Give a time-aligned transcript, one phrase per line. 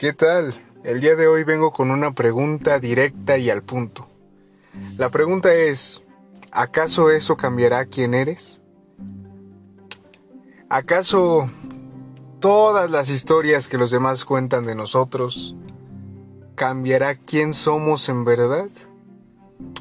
[0.00, 0.54] ¿Qué tal?
[0.82, 4.08] El día de hoy vengo con una pregunta directa y al punto.
[4.96, 6.00] La pregunta es,
[6.50, 8.62] ¿acaso eso cambiará quién eres?
[10.70, 11.50] ¿Acaso
[12.38, 15.54] todas las historias que los demás cuentan de nosotros
[16.54, 18.70] cambiará quién somos en verdad?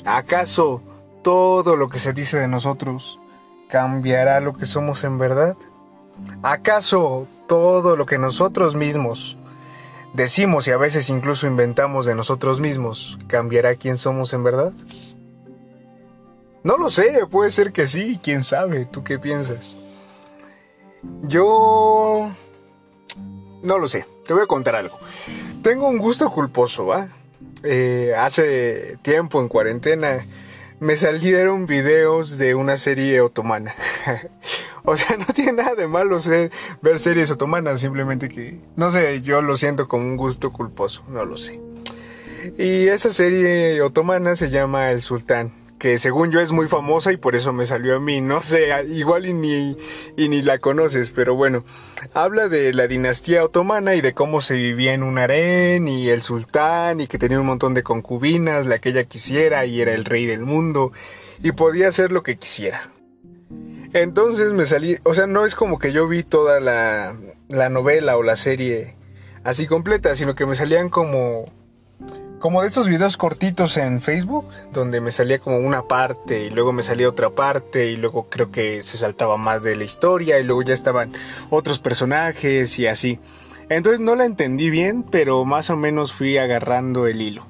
[0.03, 0.81] ¿Acaso
[1.23, 3.21] todo lo que se dice de nosotros
[3.69, 5.55] cambiará lo que somos en verdad?
[6.43, 9.37] ¿Acaso todo lo que nosotros mismos
[10.13, 14.73] decimos y a veces incluso inventamos de nosotros mismos cambiará quién somos en verdad?
[16.63, 19.77] No lo sé, puede ser que sí, quién sabe, ¿tú qué piensas?
[21.23, 22.31] Yo...
[23.61, 24.99] No lo sé, te voy a contar algo.
[25.61, 27.09] Tengo un gusto culposo, ¿va?
[27.63, 30.25] Eh, hace tiempo en cuarentena
[30.79, 33.75] me salieron videos de una serie otomana.
[34.83, 36.17] o sea, no tiene nada de malo
[36.81, 41.25] ver series otomanas, simplemente que, no sé, yo lo siento como un gusto culposo, no
[41.25, 41.59] lo sé.
[42.57, 47.17] Y esa serie otomana se llama El Sultán que según yo es muy famosa y
[47.17, 48.21] por eso me salió a mí.
[48.21, 49.77] No sé, igual y ni,
[50.17, 51.63] y ni la conoces, pero bueno.
[52.13, 56.21] Habla de la dinastía otomana y de cómo se vivía en un harén y el
[56.21, 60.05] sultán y que tenía un montón de concubinas, la que ella quisiera y era el
[60.05, 60.91] rey del mundo
[61.41, 62.91] y podía hacer lo que quisiera.
[63.93, 67.15] Entonces me salí, o sea, no es como que yo vi toda la,
[67.47, 68.95] la novela o la serie
[69.43, 71.51] así completa, sino que me salían como
[72.39, 76.71] como de estos videos cortitos en Facebook, donde me salía como una parte y luego
[76.71, 80.43] me salía otra parte y luego creo que se saltaba más de la historia y
[80.43, 81.11] luego ya estaban
[81.49, 83.19] otros personajes y así.
[83.67, 87.45] Entonces no la entendí bien, pero más o menos fui agarrando el hilo.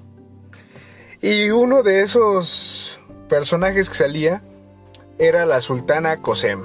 [1.22, 4.42] Y uno de esos personajes que salía
[5.20, 6.64] era la sultana Kosem,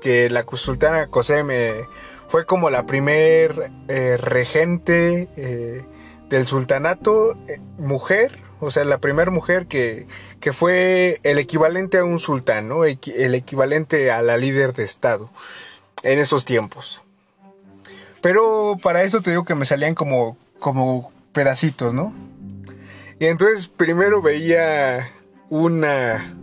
[0.00, 1.86] que la sultana Kosem eh,
[2.28, 5.84] fue como la primer eh, regente eh,
[6.28, 10.06] del sultanato eh, mujer, o sea, la primera mujer que,
[10.40, 12.84] que, fue el equivalente a un sultán, ¿no?
[12.84, 15.30] El equivalente a la líder de Estado
[16.02, 17.02] en esos tiempos.
[18.22, 22.14] Pero para eso te digo que me salían como, como pedacitos, ¿no?
[23.18, 25.10] Y entonces primero veía
[25.48, 26.34] una,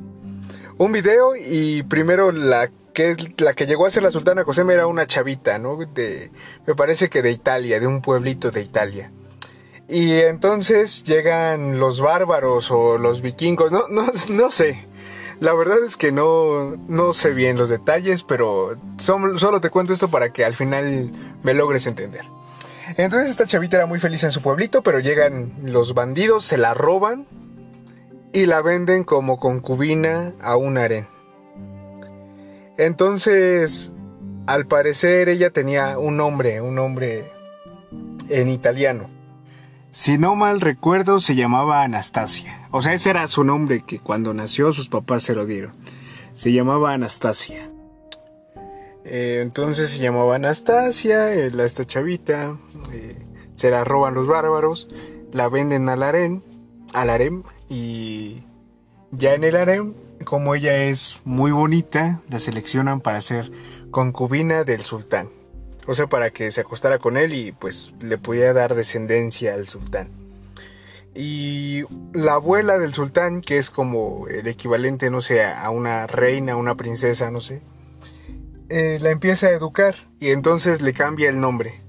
[0.83, 4.63] un video y primero la que es la que llegó a ser la sultana José
[4.69, 5.77] era una chavita, ¿no?
[5.77, 6.29] De,
[6.67, 9.11] me parece que de Italia, de un pueblito de Italia.
[9.87, 14.85] Y entonces llegan los bárbaros o los vikingos, no, no, no sé.
[15.39, 20.09] La verdad es que no, no sé bien los detalles, pero solo te cuento esto
[20.09, 21.11] para que al final
[21.43, 22.25] me logres entender.
[22.97, 26.73] Entonces esta chavita era muy feliz en su pueblito, pero llegan los bandidos, se la
[26.73, 27.25] roban
[28.33, 31.07] y la venden como concubina a un harén.
[32.77, 33.91] Entonces,
[34.47, 37.31] al parecer ella tenía un nombre, un nombre
[38.29, 39.09] en italiano.
[39.91, 42.67] Si no mal recuerdo, se llamaba Anastasia.
[42.71, 45.73] O sea, ese era su nombre que cuando nació sus papás se lo dieron.
[46.33, 47.69] Se llamaba Anastasia.
[49.05, 52.57] Eh, entonces se llamaba Anastasia, eh, esta chavita.
[52.91, 53.23] Eh,
[53.53, 54.89] se la roban los bárbaros,
[55.31, 56.41] la venden al harem,
[56.93, 58.43] al harem y
[59.11, 59.93] ya en el harem,
[60.25, 63.51] como ella es muy bonita, la seleccionan para ser
[63.91, 65.29] concubina del sultán.
[65.85, 69.67] O sea, para que se acostara con él y pues le pudiera dar descendencia al
[69.67, 70.09] sultán.
[71.13, 76.55] Y la abuela del sultán, que es como el equivalente, no sé, a una reina,
[76.55, 77.61] una princesa, no sé,
[78.69, 81.81] eh, la empieza a educar y entonces le cambia el nombre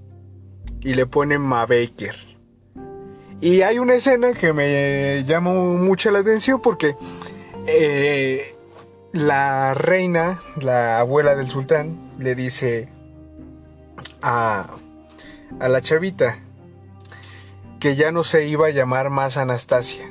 [0.83, 2.34] y le pone Ma Baker.
[3.45, 6.97] Y hay una escena que me llamó mucho la atención porque
[7.67, 8.57] eh,
[9.13, 12.89] la reina, la abuela del sultán, le dice,
[14.23, 14.65] a,
[15.61, 16.39] la chavita
[17.81, 20.11] que ya no se iba a llamar más Anastasia,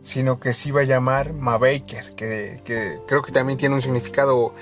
[0.00, 2.60] sino que se iba a llamar Ma Baker, que,
[3.06, 4.52] creo que también tiene un significado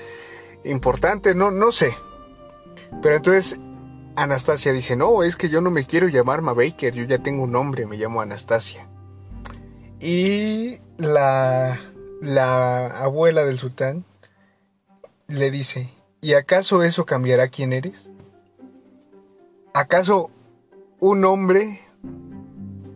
[0.64, 1.96] importante, no, no sé.
[3.00, 3.58] Pero entonces
[4.14, 7.44] Anastasia dice, no, es que yo no me quiero llamar Ma Baker, yo ya tengo
[7.44, 8.88] un nombre, me llamo Anastasia.
[10.00, 11.78] Y la,
[12.20, 14.04] la abuela del sultán
[15.28, 18.10] le dice, ¿y acaso eso cambiará quién eres?
[19.72, 20.30] ¿Acaso
[21.00, 21.80] un nombre,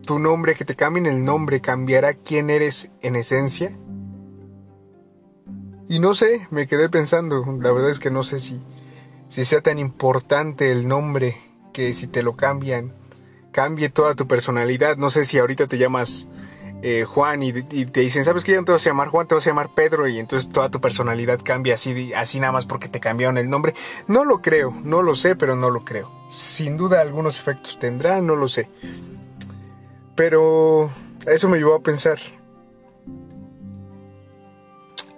[0.05, 3.71] tu nombre, que te cambien el nombre, cambiará quién eres en esencia?
[5.89, 8.61] Y no sé, me quedé pensando, la verdad es que no sé si,
[9.27, 11.37] si sea tan importante el nombre
[11.73, 12.93] que si te lo cambian,
[13.51, 14.97] cambie toda tu personalidad.
[14.97, 16.27] No sé si ahorita te llamas
[16.83, 18.51] eh, Juan y, te dicen, ¿sabes qué?
[18.51, 20.69] Ya no te vas a llamar Juan, te vas a llamar Pedro y entonces toda
[20.69, 23.73] tu personalidad cambia así, así nada más porque te cambiaron el nombre.
[24.07, 26.11] No lo creo, no lo sé, pero no lo creo.
[26.29, 28.69] Sin duda algunos efectos tendrá, no lo sé.
[30.15, 30.91] Pero
[31.25, 32.19] eso me llevó a pensar.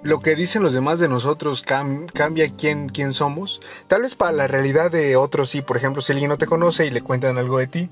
[0.01, 3.59] Lo que dicen los demás de nosotros cambia quién, quién somos.
[3.87, 5.61] Tal vez para la realidad de otros sí.
[5.61, 7.89] Por ejemplo, si alguien no te conoce y le cuentan algo de ti,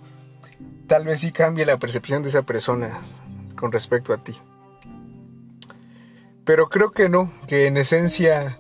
[0.88, 3.02] tal vez sí cambie la percepción de esa persona
[3.58, 4.34] con respecto a ti.
[6.46, 8.58] Pero creo que no, que en esencia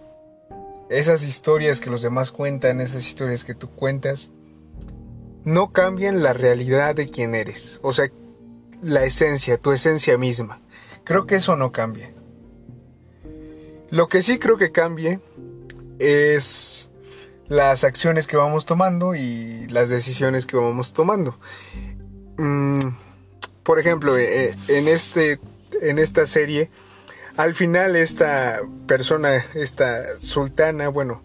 [0.90, 4.30] esas historias que los demás cuentan, esas historias que tú cuentas,
[5.46, 7.80] no cambian la realidad de quién eres.
[7.82, 8.12] O sea,
[8.82, 10.60] la esencia, tu esencia misma.
[11.06, 12.12] Creo que eso no cambia.
[13.90, 15.20] Lo que sí creo que cambie
[16.00, 16.90] es
[17.48, 21.38] las acciones que vamos tomando y las decisiones que vamos tomando.
[22.38, 22.80] Mm,
[23.64, 25.40] por ejemplo, eh, eh, en, este,
[25.82, 26.70] en esta serie,
[27.38, 31.22] al final esta persona, esta sultana, bueno,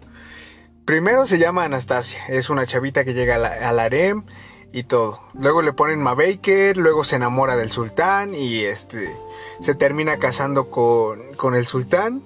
[0.84, 4.24] primero se llama Anastasia, es una chavita que llega al harem
[4.72, 5.20] y todo.
[5.34, 9.10] Luego le ponen Ma Baker, luego se enamora del sultán y este
[9.60, 12.22] se termina casando con, con el sultán.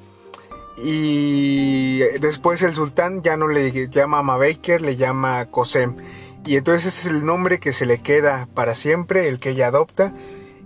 [0.79, 5.97] Y después el sultán ya no le llama Ma Baker, le llama Kosem.
[6.45, 9.69] Y entonces ese es el nombre que se le queda para siempre, el que ella
[9.69, 10.13] adopta.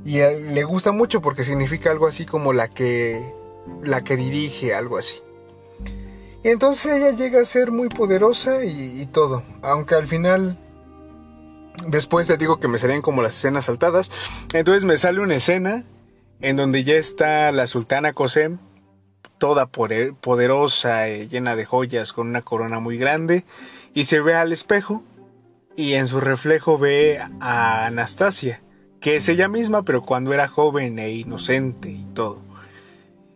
[0.04, 3.32] Y le gusta mucho porque significa algo así como la que,
[3.82, 5.22] la que dirige, algo así.
[6.42, 9.42] Y entonces ella llega a ser muy poderosa y, todo.
[9.62, 10.58] Aunque al final,
[11.86, 14.10] después te digo que me salían como las escenas saltadas.
[14.54, 15.84] Entonces me sale una escena
[16.40, 18.58] en donde ya está la sultana Kosem,
[19.40, 23.44] toda poderosa, eh, llena de joyas, con una corona muy grande.
[23.94, 25.02] Y se ve al espejo
[25.74, 28.60] y en su reflejo ve a Anastasia,
[29.00, 32.42] que es ella misma, pero cuando era joven e inocente y todo.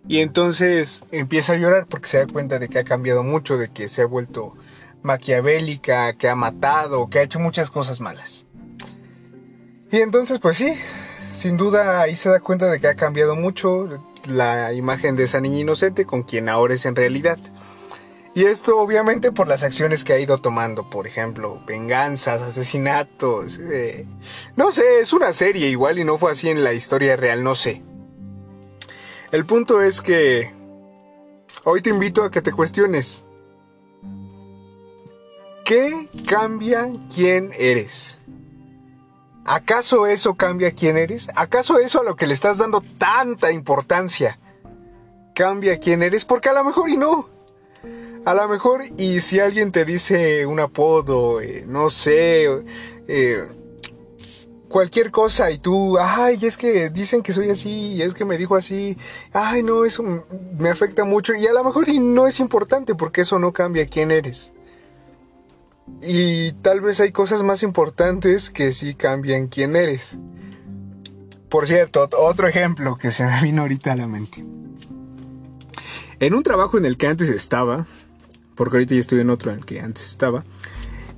[0.06, 3.71] Y entonces empieza a llorar porque se da cuenta de que ha cambiado mucho, de
[3.71, 4.55] que se ha vuelto
[5.03, 8.45] maquiavélica, que ha matado, que ha hecho muchas cosas malas.
[9.91, 10.75] Y entonces, pues sí,
[11.33, 13.89] sin duda ahí se da cuenta de que ha cambiado mucho
[14.26, 17.38] la imagen de esa niña inocente con quien ahora es en realidad.
[18.35, 23.61] Y esto obviamente por las acciones que ha ido tomando, por ejemplo, venganzas, asesinatos.
[23.62, 24.06] Eh,
[24.56, 27.55] no sé, es una serie igual y no fue así en la historia real, no
[27.55, 27.82] sé.
[29.31, 30.53] El punto es que
[31.62, 33.25] hoy te invito a que te cuestiones.
[35.65, 38.19] ¿Qué cambia quién eres?
[39.44, 41.29] ¿Acaso eso cambia quién eres?
[41.37, 44.38] ¿Acaso eso a lo que le estás dando tanta importancia
[45.35, 46.25] cambia quién eres?
[46.25, 47.29] Porque a lo mejor y no.
[48.25, 52.46] A lo mejor, y si alguien te dice un apodo, eh, no sé,
[53.06, 53.44] eh,
[54.67, 58.38] cualquier cosa y tú, ay, es que dicen que soy así, y es que me
[58.38, 58.97] dijo así,
[59.35, 63.20] ay, no, eso me afecta mucho, y a lo mejor y no es importante porque
[63.20, 64.55] eso no cambia quién eres.
[66.03, 70.19] Y tal vez hay cosas más importantes que sí cambian quién eres.
[71.49, 74.45] Por cierto, otro ejemplo que se me vino ahorita a la mente.
[76.21, 77.87] En un trabajo en el que antes estaba,
[78.55, 80.45] porque ahorita ya estoy en otro en el que antes estaba.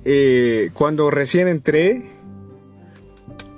[0.05, 2.11] Eh, cuando recién entré,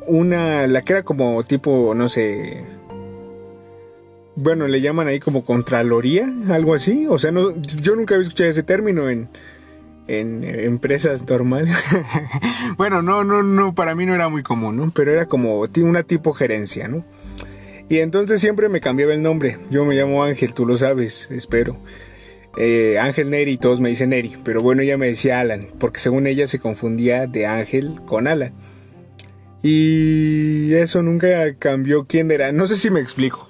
[0.08, 2.66] una, la que era como tipo, no sé,
[4.36, 7.08] bueno, le llaman ahí como contraloría, algo así.
[7.08, 9.30] O sea, no, yo nunca había escuchado ese término en,
[10.10, 11.76] en empresas normales.
[12.78, 14.92] bueno, no, no, no, para mí no era muy común, ¿no?
[14.92, 17.06] Pero era como una tipo gerencia, ¿no?
[17.90, 19.60] Y entonces siempre me cambiaba el nombre.
[19.70, 21.78] Yo me llamo Ángel, tú lo sabes, espero.
[22.58, 26.26] Eh, Ángel Neri, todos me dicen Neri, pero bueno, ella me decía Alan, porque según
[26.26, 28.54] ella se confundía de Ángel con Alan.
[29.62, 33.48] Y eso nunca cambió quién era, no sé si me explico.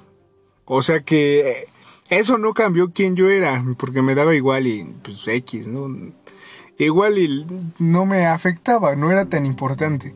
[0.65, 1.65] O sea que
[2.09, 5.87] eso no cambió quién yo era, porque me daba igual y pues X, ¿no?
[6.79, 7.45] Igual
[7.77, 10.15] no me afectaba, no era tan importante.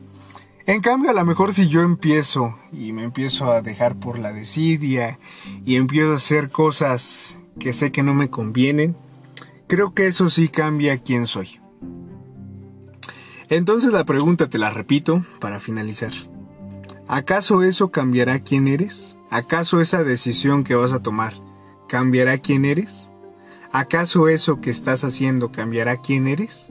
[0.64, 4.32] En cambio, a lo mejor si yo empiezo y me empiezo a dejar por la
[4.32, 5.18] desidia
[5.66, 8.96] y empiezo a hacer cosas que sé que no me convienen,
[9.66, 11.60] creo que eso sí cambia quién soy.
[13.50, 16.12] Entonces la pregunta te la repito para finalizar.
[17.08, 19.18] ¿Acaso eso cambiará quién eres?
[19.28, 21.34] ¿Acaso esa decisión que vas a tomar
[21.88, 23.10] cambiará quién eres?
[23.74, 26.68] ¿Acaso eso que estás haciendo cambiará quién eres?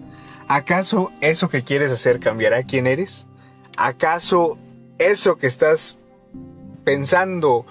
[0.47, 3.27] ¿Acaso eso que quieres hacer cambiará quién eres?
[3.75, 4.57] ¿Acaso
[4.99, 5.99] eso que estás
[6.85, 7.65] pensando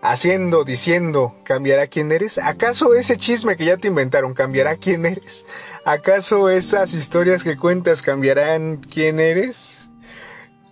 [0.00, 2.38] haciendo, diciendo, cambiará quién eres?
[2.38, 5.44] ¿Acaso ese chisme que ya te inventaron cambiará quién eres?
[5.84, 9.79] ¿Acaso esas historias que cuentas cambiarán quién eres?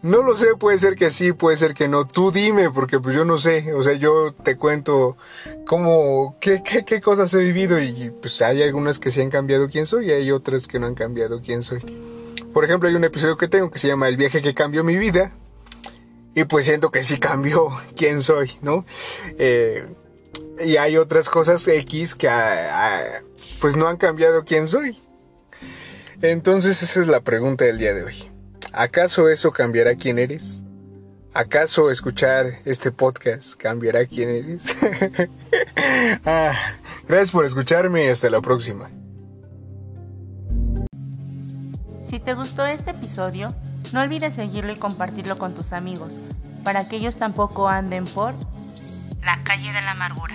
[0.01, 2.07] No lo sé, puede ser que sí, puede ser que no.
[2.07, 3.73] Tú dime, porque pues yo no sé.
[3.75, 5.17] O sea, yo te cuento
[5.67, 9.87] cómo, qué, qué, cosas he vivido y pues hay algunas que sí han cambiado quién
[9.87, 11.81] soy y hay otras que no han cambiado quién soy.
[12.55, 14.97] Por ejemplo, hay un episodio que tengo que se llama El viaje que cambió mi
[14.97, 15.33] vida.
[16.35, 18.87] Y pues siento que sí cambió quién soy, ¿no?
[19.39, 19.85] Eh,
[20.65, 23.23] y hay otras cosas X que ah, ah,
[23.61, 24.97] pues no han cambiado quién soy.
[26.23, 28.38] Entonces esa es la pregunta del día de hoy.
[28.73, 30.63] ¿Acaso eso cambiará quién eres?
[31.33, 34.77] ¿Acaso escuchar este podcast cambiará quién eres?
[36.25, 36.53] Ah,
[37.09, 38.91] gracias por escucharme y hasta la próxima.
[42.05, 43.55] Si te gustó este episodio,
[43.93, 46.21] no olvides seguirlo y compartirlo con tus amigos,
[46.65, 48.35] para que ellos tampoco anden por
[49.23, 50.35] la calle de la amargura.